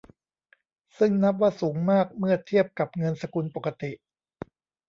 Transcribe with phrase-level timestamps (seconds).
[0.97, 3.91] ซึ่งนับว่าสูงมากเมื่อเทียบกับเงินสกุลปกติ